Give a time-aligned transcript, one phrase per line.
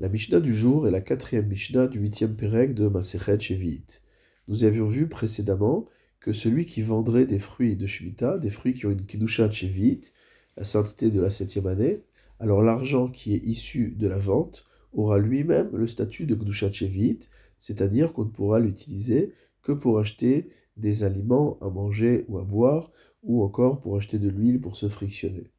[0.00, 4.00] La Mishnah du jour est la quatrième Mishnah du huitième Pérec de Masechet Shevi'it.
[4.46, 5.86] Nous avions vu précédemment
[6.20, 10.12] que celui qui vendrait des fruits de Shemitah, des fruits qui ont une Kedusha Shevi'it,
[10.56, 12.04] la sainteté de la septième année,
[12.38, 17.28] alors l'argent qui est issu de la vente aura lui-même le statut de Kedusha Shevi'it,
[17.58, 22.92] c'est-à-dire qu'on ne pourra l'utiliser que pour acheter des aliments à manger ou à boire,
[23.24, 25.50] ou encore pour acheter de l'huile pour se frictionner.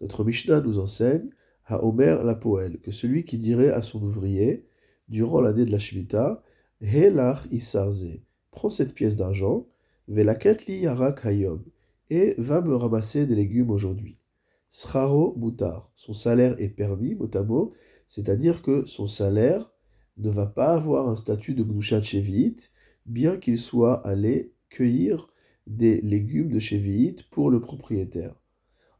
[0.00, 1.26] Notre Mishnah nous enseigne
[1.66, 4.66] à Omer la Poël, que celui qui dirait à son ouvrier,
[5.08, 6.42] durant l'année de la Shemitah,
[6.80, 9.66] Helach isarze, prends cette pièce d'argent,
[10.08, 11.62] velaketli yarak hayom,
[12.10, 14.18] et va me ramasser des légumes aujourd'hui.
[14.68, 17.72] Sraro mutar, son salaire est permis, mot
[18.06, 19.70] c'est-à-dire que son salaire
[20.16, 22.72] ne va pas avoir un statut de Gdushat Shevi'it,
[23.06, 25.26] bien qu'il soit allé cueillir
[25.66, 28.34] des légumes de Shevi'it pour le propriétaire.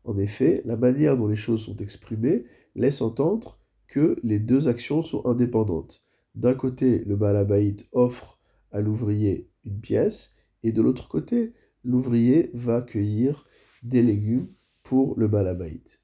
[0.05, 2.45] En effet, la manière dont les choses sont exprimées
[2.75, 6.03] laisse entendre que les deux actions sont indépendantes.
[6.35, 11.53] D'un côté, le balabaït offre à l'ouvrier une pièce, et de l'autre côté,
[11.85, 13.45] l'ouvrier va cueillir
[13.83, 14.49] des légumes
[14.83, 16.01] pour le balabaït.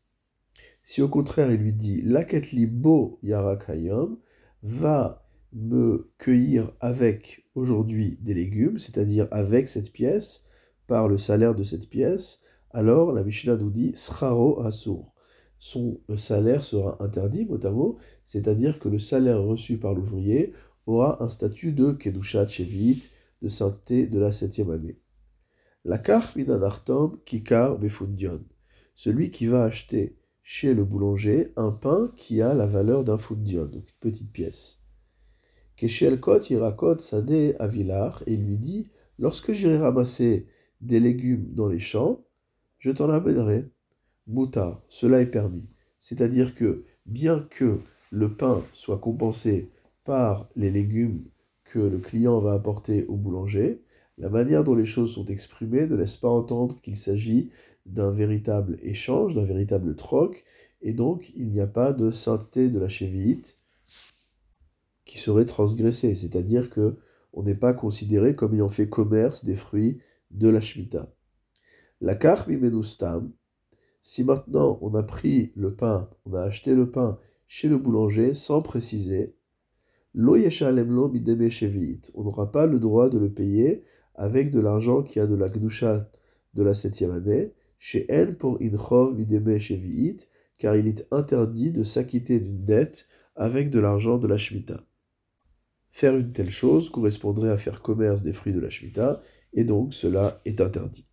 [0.82, 4.18] Si au contraire il lui dit Laketli bo yarakayom,
[4.62, 10.44] va me cueillir avec aujourd'hui des légumes, c'est-à-dire avec cette pièce,
[10.86, 12.38] par le salaire de cette pièce,
[12.70, 15.12] alors la Mishnah nous dit Sraro Asur.
[15.58, 20.52] Son salaire sera interdit, mot à mot, c'est-à-dire que le salaire reçu par l'ouvrier
[20.86, 23.10] aura un statut de Kedushat Shevit,
[23.42, 24.98] de sainteté de la septième année.
[25.84, 26.02] La
[26.36, 28.44] minanartom kikar befundion.
[28.94, 33.66] Celui qui va acheter chez le boulanger un pain qui a la valeur d'un fundion,
[33.66, 34.80] donc une petite pièce.
[35.76, 40.46] Keshelkot irakot sade avilar, et lui dit Lorsque j'irai ramasser
[40.80, 42.24] des légumes dans les champs,
[42.78, 43.70] je t'en amènerai.
[44.28, 45.66] Mouta, cela est permis.
[45.98, 49.70] C'est-à-dire que bien que le pain soit compensé
[50.04, 51.24] par les légumes
[51.64, 53.82] que le client va apporter au boulanger,
[54.18, 57.50] la manière dont les choses sont exprimées ne laisse pas entendre qu'il s'agit
[57.86, 60.44] d'un véritable échange, d'un véritable troc,
[60.82, 63.58] et donc il n'y a pas de sainteté de la chévite
[65.04, 66.98] qui serait transgressée, c'est-à-dire que
[67.32, 69.98] on n'est pas considéré comme ayant fait commerce des fruits
[70.30, 71.14] de la Shemitah.
[72.00, 73.32] La menustam,
[74.00, 78.34] si maintenant on a pris le pain, on a acheté le pain chez le boulanger
[78.34, 79.34] sans préciser,
[80.14, 85.34] lo on n'aura pas le droit de le payer avec de l'argent qui a de
[85.34, 86.10] la gdusha
[86.54, 89.58] de la septième année, chez elle pour inchov mideme
[90.58, 94.82] car il est interdit de s'acquitter d'une dette avec de l'argent de la Shemitah.
[95.90, 99.20] Faire une telle chose correspondrait à faire commerce des fruits de la Shemitah,
[99.52, 101.07] et donc cela est interdit.